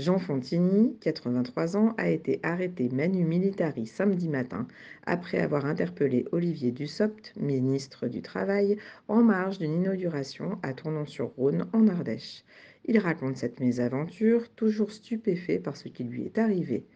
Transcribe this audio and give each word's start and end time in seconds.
Jean 0.00 0.18
Fontini, 0.18 0.96
83 1.02 1.76
ans, 1.76 1.94
a 1.98 2.08
été 2.08 2.40
arrêté 2.42 2.88
manu 2.88 3.22
militari 3.22 3.86
samedi 3.86 4.30
matin 4.30 4.66
après 5.04 5.38
avoir 5.38 5.66
interpellé 5.66 6.24
Olivier 6.32 6.72
Dussopt, 6.72 7.34
ministre 7.36 8.08
du 8.08 8.22
Travail, 8.22 8.78
en 9.08 9.22
marge 9.22 9.58
d'une 9.58 9.74
inauguration 9.74 10.58
à 10.62 10.72
Tournon-sur-Rhône 10.72 11.68
en 11.74 11.86
Ardèche. 11.86 12.44
Il 12.86 12.98
raconte 12.98 13.36
cette 13.36 13.60
mésaventure, 13.60 14.48
toujours 14.54 14.90
stupéfait 14.90 15.58
par 15.58 15.76
ce 15.76 15.88
qui 15.88 16.04
lui 16.04 16.24
est 16.24 16.38
arrivé. 16.38 16.86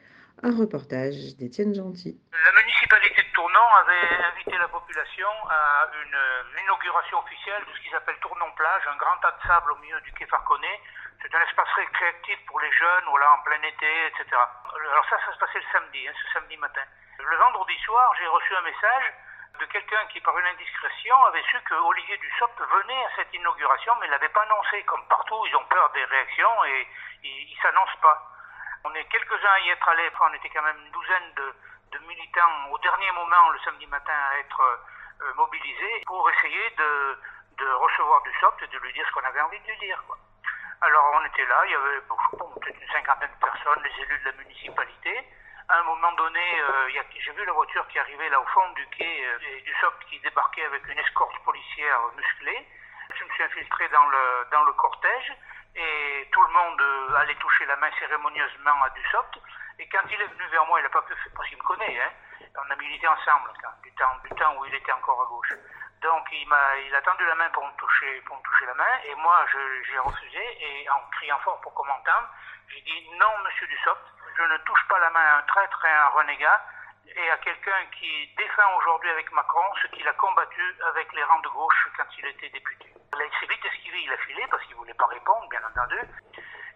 Un 0.42 0.56
reportage 0.56 1.36
d'Étienne 1.36 1.74
Gentil. 1.74 2.16
La 2.32 2.52
Tournon 3.44 3.74
avait 3.74 4.24
invité 4.24 4.56
la 4.56 4.68
population 4.68 5.28
à 5.50 5.86
une 6.02 6.62
inauguration 6.62 7.18
officielle 7.18 7.62
de 7.66 7.76
ce 7.76 7.80
qui 7.82 7.90
s'appelle 7.90 8.16
Tournon-Plage, 8.20 8.86
un 8.86 8.96
grand 8.96 9.18
tas 9.18 9.32
de 9.32 9.46
sable 9.46 9.70
au 9.72 9.76
milieu 9.84 10.00
du 10.00 10.10
quai 10.14 10.24
Farconnet. 10.24 10.80
C'est 11.20 11.34
un 11.34 11.42
espace 11.42 11.68
récréatif 11.76 12.38
pour 12.46 12.58
les 12.60 12.72
jeunes, 12.72 13.04
voilà, 13.04 13.32
en 13.32 13.42
plein 13.42 13.60
été, 13.60 14.06
etc. 14.06 14.24
Alors 14.32 15.04
ça, 15.10 15.18
ça 15.26 15.34
se 15.34 15.38
passait 15.38 15.60
le 15.60 15.66
samedi, 15.72 16.08
hein, 16.08 16.12
ce 16.24 16.32
samedi 16.32 16.56
matin. 16.56 16.80
Le 17.18 17.36
vendredi 17.36 17.76
soir, 17.80 18.14
j'ai 18.18 18.26
reçu 18.28 18.56
un 18.56 18.62
message 18.62 19.12
de 19.60 19.66
quelqu'un 19.66 20.06
qui, 20.06 20.22
par 20.22 20.38
une 20.38 20.46
indiscrétion, 20.46 21.22
avait 21.26 21.44
su 21.50 21.60
que 21.68 21.74
Olivier 21.74 22.16
Dussopt 22.16 22.58
venait 22.58 23.04
à 23.04 23.10
cette 23.16 23.34
inauguration, 23.34 23.92
mais 24.00 24.06
ne 24.06 24.12
l'avait 24.12 24.30
pas 24.30 24.44
annoncé. 24.44 24.82
Comme 24.84 25.06
partout, 25.08 25.44
ils 25.48 25.56
ont 25.56 25.66
peur 25.66 25.90
des 25.90 26.04
réactions 26.06 26.64
et 26.64 26.88
ils 27.22 27.54
ne 27.54 27.60
s'annoncent 27.60 28.00
pas. 28.00 28.22
On 28.84 28.94
est 28.94 29.04
quelques-uns 29.04 29.52
à 29.52 29.60
y 29.60 29.68
être 29.68 29.88
allés, 29.88 30.10
enfin, 30.14 30.30
on 30.30 30.34
était 30.34 30.48
quand 30.48 30.62
même 30.62 30.78
une 30.78 30.92
douzaine 30.92 31.34
de, 31.36 31.54
militants 32.06 32.70
au 32.70 32.78
dernier 32.78 33.10
moment, 33.12 33.50
le 33.50 33.58
samedi 33.60 33.86
matin, 33.86 34.12
à 34.12 34.38
être 34.38 34.60
euh, 34.60 35.34
mobilisés 35.34 36.02
pour 36.06 36.28
essayer 36.30 36.70
de, 36.70 37.18
de 37.58 37.66
recevoir 37.66 38.22
Dussopt 38.22 38.62
et 38.62 38.66
de 38.66 38.78
lui 38.78 38.92
dire 38.92 39.06
ce 39.06 39.12
qu'on 39.12 39.26
avait 39.26 39.40
envie 39.40 39.60
de 39.60 39.66
lui 39.66 39.78
dire. 39.78 40.02
Alors 40.80 41.12
on 41.14 41.24
était 41.24 41.46
là, 41.46 41.62
il 41.66 41.72
y 41.72 41.74
avait 41.74 42.00
peut-être 42.00 42.80
une 42.80 42.92
cinquantaine 42.92 43.30
de 43.30 43.46
personnes, 43.46 43.82
les 43.82 44.02
élus 44.02 44.18
de 44.18 44.24
la 44.24 44.36
municipalité. 44.36 45.24
À 45.68 45.78
un 45.78 45.82
moment 45.84 46.12
donné, 46.12 46.60
euh, 46.60 46.88
j'ai 47.18 47.32
vu 47.32 47.44
la 47.44 47.52
voiture 47.52 47.86
qui 47.88 47.98
arrivait 47.98 48.28
là 48.28 48.40
au 48.40 48.46
fond 48.46 48.68
du 48.72 48.86
quai 48.88 49.24
euh, 49.24 49.38
et 49.56 49.60
du 49.62 49.74
SOP 49.80 49.94
qui 50.10 50.18
débarquait 50.20 50.66
avec 50.66 50.86
une 50.86 50.98
escorte 50.98 51.38
policière 51.44 52.00
musclée. 52.16 52.68
Je 53.16 53.24
me 53.24 53.30
suis 53.30 53.44
infiltré 53.44 53.88
dans 53.88 54.06
le, 54.08 54.46
dans 54.50 54.64
le 54.64 54.72
cortège 54.72 55.32
et 55.76 56.28
tout 56.32 56.42
le 56.42 56.52
monde 56.52 56.82
allait 57.14 57.34
toucher 57.36 57.66
la 57.66 57.76
main 57.76 57.90
cérémonieusement 57.98 58.82
à 58.82 58.90
Dussopt. 58.90 59.38
Et 59.78 59.88
quand 59.88 60.02
il 60.10 60.20
est 60.20 60.26
venu 60.26 60.46
vers 60.50 60.66
moi, 60.66 60.80
il 60.80 60.82
n'a 60.82 60.88
pas 60.88 61.02
pu, 61.02 61.14
parce 61.34 61.48
qu'il 61.48 61.58
me 61.58 61.62
connaît, 61.62 62.00
hein, 62.00 62.10
on 62.56 62.70
a 62.70 62.76
milité 62.76 63.08
ensemble 63.08 63.50
du, 63.82 63.92
temps, 63.94 64.56
où 64.58 64.64
il 64.66 64.74
était 64.74 64.92
encore 64.92 65.22
à 65.22 65.26
gauche. 65.26 65.54
Donc 66.02 66.26
il 66.32 66.46
m'a, 66.48 66.76
il 66.86 66.94
a 66.94 67.02
tendu 67.02 67.24
la 67.24 67.34
main 67.34 67.48
pour 67.50 67.66
me 67.66 67.72
toucher, 67.76 68.20
pour 68.26 68.36
me 68.36 68.42
toucher 68.42 68.66
la 68.66 68.74
main, 68.74 68.98
et 69.06 69.14
moi 69.16 69.44
j'ai 69.50 69.98
refusé 69.98 70.42
et 70.60 70.90
en 70.90 71.00
criant 71.12 71.38
fort 71.40 71.60
pour 71.62 71.72
qu'on 71.72 71.86
m'entende, 71.86 72.26
j'ai 72.68 72.80
dit 72.82 73.08
non, 73.18 73.38
Monsieur 73.44 73.66
Dussopt, 73.66 74.02
je 74.36 74.42
ne 74.42 74.58
touche 74.58 74.86
pas 74.88 74.98
la 74.98 75.10
main 75.10 75.20
à 75.20 75.38
un 75.38 75.42
traître 75.42 75.84
et 75.84 75.88
à 75.88 76.06
un 76.06 76.08
renégat 76.10 76.62
et 77.06 77.30
à 77.30 77.36
quelqu'un 77.38 77.86
qui 77.98 78.34
défend 78.36 78.76
aujourd'hui 78.78 79.10
avec 79.10 79.30
Macron 79.32 79.64
ce 79.82 79.86
qu'il 79.88 80.06
a 80.06 80.12
combattu 80.14 80.62
avec 80.88 81.12
les 81.12 81.24
rangs 81.24 81.40
de 81.40 81.48
gauche 81.48 81.88
quand 81.96 82.06
il 82.18 82.26
était 82.26 82.48
député. 82.50 82.92
Il 83.14 83.40
s'est 83.40 83.46
vite 83.46 83.64
esquivé, 83.64 84.02
il 84.02 84.12
a 84.12 84.16
filé 84.18 84.44
parce 84.50 84.62
qu'il 84.64 84.76
voulait 84.76 84.94
pas 84.94 85.06
répondre, 85.06 85.48
bien 85.48 85.62
entendu. 85.64 85.98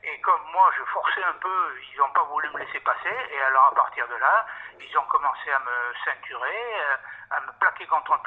Et 0.04 0.20
comme 0.20 0.42
moi, 0.52 0.70
je 0.76 0.84
forçais 0.84 1.22
un 1.24 1.34
peu, 1.34 1.74
ils 1.92 1.98
n'ont 1.98 2.12
pas 2.12 2.24
voulu 2.24 2.48
me 2.50 2.58
laisser 2.58 2.80
passer. 2.80 3.16
Et 3.30 3.42
alors, 3.42 3.66
à 3.66 3.74
partir 3.74 4.06
de 4.08 4.14
là, 4.14 4.46
ils 4.80 4.98
ont 4.98 5.04
commencé 5.04 5.50
à 5.50 5.58
me 5.58 5.94
ceinturer, 6.04 6.80
à 7.30 7.40
me 7.40 7.52
plaquer 7.58 7.86
contre 7.86 8.12
un 8.12 8.18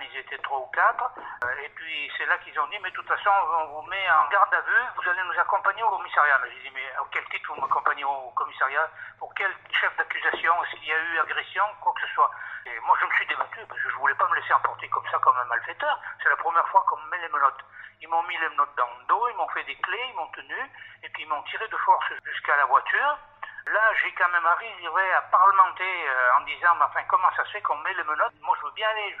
ils 0.00 0.18
étaient 0.18 0.38
trois 0.38 0.58
ou 0.58 0.66
quatre. 0.66 1.10
Euh, 1.44 1.64
et 1.64 1.68
puis 1.70 2.10
c'est 2.16 2.26
là 2.26 2.38
qu'ils 2.38 2.58
ont 2.58 2.66
dit, 2.68 2.78
mais 2.82 2.90
de 2.90 2.94
toute 2.94 3.08
façon, 3.08 3.30
on 3.58 3.66
vous 3.66 3.88
met 3.88 4.10
en 4.10 4.28
garde 4.28 4.52
à 4.54 4.60
vue, 4.60 4.84
vous 4.96 5.08
allez 5.08 5.22
nous 5.22 5.40
accompagner 5.40 5.82
au 5.82 5.90
commissariat. 5.90 6.40
Je 6.44 6.62
dis, 6.62 6.70
mais 6.74 6.86
à 6.96 7.04
quel 7.10 7.24
titre 7.28 7.52
vous 7.52 7.60
m'accompagnez 7.60 8.04
au 8.04 8.30
commissariat? 8.30 8.88
Pour 9.18 9.32
quel 9.34 9.52
chef 9.80 9.96
d'accusation? 9.96 10.52
Est-ce 10.64 10.76
qu'il 10.76 10.88
y 10.88 10.92
a 10.92 10.98
eu 10.98 11.18
agression? 11.20 11.64
Quoi 11.80 11.92
que 11.94 12.06
ce 12.06 12.14
soit. 12.14 12.30
Et 12.66 12.80
moi, 12.80 12.96
je 13.00 13.06
me 13.06 13.12
suis 13.12 13.26
débattu 13.26 13.60
parce 13.68 13.80
que 13.80 13.90
je 13.90 13.96
voulais 13.96 14.14
pas 14.14 14.28
me 14.28 14.34
laisser 14.36 14.52
emporter 14.54 14.88
comme 14.88 15.06
ça, 15.10 15.18
comme 15.18 15.36
un 15.36 15.44
malfaiteur. 15.44 16.00
C'est 16.22 16.28
la 16.28 16.36
première 16.36 16.66
fois 16.68 16.84
qu'on 16.88 16.96
me 16.96 17.10
met 17.10 17.18
les 17.18 17.28
menottes. 17.28 17.64
Ils 18.00 18.08
m'ont 18.08 18.22
mis 18.24 18.38
les 18.38 18.48
menottes 18.48 18.74
dans 18.76 18.88
le 18.98 19.04
dos, 19.06 19.28
ils 19.28 19.36
m'ont 19.36 19.48
fait 19.48 19.64
des 19.64 19.76
clés, 19.76 20.06
ils 20.10 20.16
m'ont 20.16 20.28
tenu, 20.28 20.56
et 21.02 21.08
puis 21.10 21.22
ils 21.22 21.28
m'ont 21.28 21.42
tiré 21.44 21.66
de 21.68 21.76
force 21.76 22.12
jusqu'à 22.24 22.56
la 22.56 22.64
voiture. 22.66 23.18
Là, 23.66 23.80
j'ai 24.02 24.12
quand 24.12 24.28
même 24.28 24.44
arrivé 24.44 25.14
à 25.14 25.22
parlementer 25.22 26.08
euh, 26.08 26.36
en 26.36 26.40
disant, 26.44 26.74
mais 26.76 26.84
enfin, 26.84 27.02
comment 27.08 27.30
ça 27.34 27.44
se 27.46 27.52
fait 27.52 27.62
qu'on 27.62 27.78
met 27.78 27.94
les 27.94 28.04
menottes? 28.04 28.34
Moi, 28.42 28.56
je 28.60 28.66
veux 28.66 28.72
bien 28.72 28.88
aller 28.90 29.16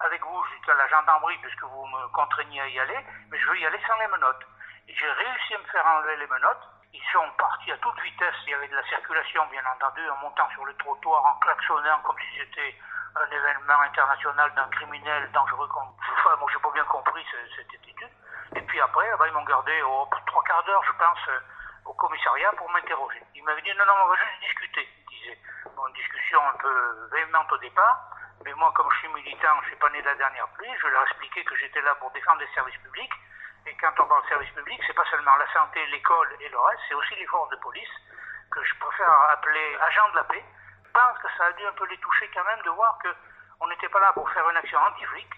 avec 0.00 0.24
vous 0.24 0.44
jusqu'à 0.52 0.74
la 0.74 0.86
gendarmerie, 0.88 1.38
puisque 1.38 1.62
vous 1.62 1.86
me 1.86 2.08
contraignez 2.08 2.60
à 2.60 2.68
y 2.68 2.78
aller, 2.78 2.98
mais 3.30 3.38
je 3.38 3.46
veux 3.48 3.58
y 3.58 3.66
aller 3.66 3.80
sans 3.86 3.98
les 3.98 4.06
menottes. 4.08 4.46
J'ai 4.86 5.10
réussi 5.10 5.54
à 5.54 5.58
me 5.58 5.64
faire 5.64 5.86
enlever 5.86 6.16
les 6.16 6.26
menottes. 6.28 6.68
Ils 6.92 7.02
sont 7.12 7.28
partis 7.36 7.72
à 7.72 7.76
toute 7.78 8.00
vitesse. 8.00 8.34
Il 8.46 8.50
y 8.50 8.54
avait 8.54 8.68
de 8.68 8.76
la 8.76 8.84
circulation, 8.84 9.44
bien 9.46 9.62
entendu, 9.66 10.08
en 10.10 10.16
montant 10.18 10.48
sur 10.50 10.64
le 10.64 10.74
trottoir, 10.76 11.24
en 11.24 11.34
klaxonnant 11.40 12.00
comme 12.04 12.18
si 12.18 12.38
c'était 12.38 12.78
un 13.16 13.26
événement 13.30 13.80
international 13.80 14.52
d'un 14.54 14.68
criminel 14.68 15.30
dangereux. 15.32 15.68
Enfin, 15.74 16.36
moi, 16.36 16.48
j'ai 16.52 16.60
pas 16.60 16.70
bien 16.70 16.84
compris 16.84 17.26
cette 17.56 17.74
attitude. 17.74 18.10
Et 18.54 18.62
puis 18.62 18.80
après, 18.80 19.10
ils 19.26 19.32
m'ont 19.32 19.44
gardé 19.44 19.82
oh, 19.82 20.08
trois 20.26 20.44
quarts 20.44 20.62
d'heure, 20.64 20.84
je 20.84 20.92
pense, 20.92 21.18
euh, 21.28 21.40
au 21.86 21.94
commissariat 21.94 22.52
pour 22.52 22.70
m'interroger. 22.70 23.22
Ils 23.34 23.44
m'avaient 23.44 23.62
dit 23.62 23.72
non, 23.78 23.86
non, 23.86 23.94
on 24.04 24.08
va 24.08 24.16
juste 24.16 24.40
discuter. 24.40 24.88
Ils 25.10 25.18
disaient, 25.20 25.38
bon, 25.74 25.88
discussion 25.90 26.40
un 26.48 26.56
peu 26.58 27.08
véhémente 27.12 27.50
au 27.52 27.58
départ. 27.58 28.10
Mais 28.44 28.52
moi, 28.54 28.72
comme 28.74 28.90
je 28.92 28.98
suis 28.98 29.08
militant, 29.08 29.56
je 29.60 29.64
ne 29.64 29.66
suis 29.70 29.76
pas 29.76 29.90
né 29.90 30.00
de 30.00 30.06
la 30.06 30.14
dernière 30.14 30.48
pluie, 30.48 30.70
je 30.80 30.86
leur 30.88 31.02
expliquais 31.02 31.44
que 31.44 31.56
j'étais 31.56 31.80
là 31.80 31.94
pour 31.96 32.10
défendre 32.12 32.40
les 32.40 32.52
services 32.54 32.76
publics. 32.78 33.12
Et 33.66 33.74
quand 33.80 33.92
on 33.98 34.06
parle 34.06 34.22
de 34.22 34.28
services 34.28 34.54
publics, 34.54 34.80
c'est 34.86 34.94
pas 34.94 35.08
seulement 35.10 35.34
la 35.36 35.52
santé, 35.52 35.84
l'école 35.86 36.36
et 36.40 36.48
le 36.48 36.58
reste, 36.58 36.80
c'est 36.88 36.94
aussi 36.94 37.14
les 37.16 37.26
forces 37.26 37.50
de 37.50 37.56
police, 37.56 37.90
que 38.52 38.62
je 38.62 38.74
préfère 38.78 39.10
appeler 39.30 39.76
agents 39.80 40.08
de 40.10 40.16
la 40.16 40.24
paix. 40.24 40.44
Je 40.84 40.90
pense 40.92 41.18
que 41.18 41.28
ça 41.36 41.46
a 41.46 41.52
dû 41.52 41.66
un 41.66 41.72
peu 41.72 41.86
les 41.86 41.98
toucher 41.98 42.30
quand 42.32 42.44
même 42.44 42.62
de 42.62 42.70
voir 42.70 42.98
qu'on 43.02 43.66
n'était 43.66 43.88
pas 43.88 44.00
là 44.00 44.12
pour 44.12 44.30
faire 44.30 44.48
une 44.48 44.56
action 44.56 44.78
anti-flic, 44.78 45.28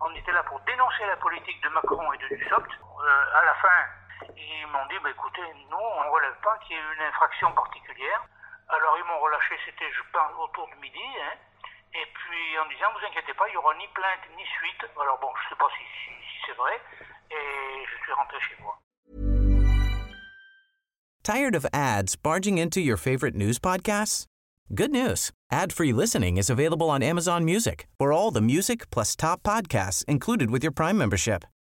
on 0.00 0.14
était 0.14 0.32
là 0.32 0.42
pour 0.42 0.60
dénoncer 0.60 1.06
la 1.06 1.16
politique 1.16 1.62
de 1.62 1.68
Macron 1.70 2.12
et 2.12 2.18
de 2.18 2.28
Dussopt. 2.28 2.70
Euh, 2.70 3.38
à 3.38 3.44
la 3.44 3.54
fin, 3.54 3.84
ils 4.36 4.66
m'ont 4.68 4.86
dit, 4.86 4.98
bah, 5.02 5.10
écoutez, 5.10 5.46
nous, 5.70 5.76
on 5.76 6.04
ne 6.04 6.10
relève 6.10 6.38
pas 6.42 6.58
qu'il 6.64 6.76
y 6.76 6.78
ait 6.78 6.94
une 6.96 7.02
infraction 7.02 7.52
particulière. 7.52 8.22
Alors 8.68 8.98
ils 8.98 9.04
m'ont 9.04 9.20
relâché, 9.20 9.54
c'était, 9.64 9.90
je 9.92 10.02
pense, 10.12 10.32
autour 10.42 10.68
de 10.68 10.74
midi. 10.80 10.98
Hein. 11.22 11.38
Et 11.94 12.06
puis 12.12 12.58
en 12.58 12.66
disant, 12.66 12.90
vous 12.92 13.06
inquiétez 13.06 13.34
pas, 13.34 13.48
il 13.48 13.52
n'y 13.52 13.56
aura 13.56 13.74
ni 13.74 13.86
plainte 13.94 14.26
ni 14.36 14.44
suite. 14.58 14.90
Alors 15.00 15.18
bon, 15.20 15.30
je 15.38 15.44
ne 15.44 15.48
sais 15.50 15.58
pas 15.58 15.68
si, 15.76 15.84
si, 15.84 16.10
si 16.10 16.36
c'est 16.46 16.56
vrai. 16.56 16.80
Et 17.30 17.86
je 17.86 17.96
suis 18.02 18.12
rentré 18.12 18.38
chez 18.40 18.56
moi. 18.60 18.76
Tired 21.22 21.56
of 21.56 21.66
ads 21.72 22.16
barging 22.16 22.58
into 22.58 22.80
your 22.80 22.96
favorite 22.96 23.34
news 23.34 23.58
podcasts? 23.58 24.26
Good 24.74 24.90
news. 24.90 25.30
Ad-free 25.52 25.92
listening 25.92 26.38
is 26.38 26.50
available 26.50 26.90
on 26.90 27.02
Amazon 27.02 27.44
Music 27.44 27.86
for 27.98 28.12
all 28.12 28.32
the 28.32 28.40
music 28.40 28.90
plus 28.90 29.14
top 29.14 29.42
podcasts 29.42 30.04
included 30.06 30.50
with 30.50 30.62
your 30.62 30.72
Prime 30.72 30.98
membership. 30.98 31.44